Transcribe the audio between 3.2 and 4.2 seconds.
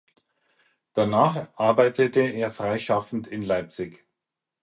in Leipzig.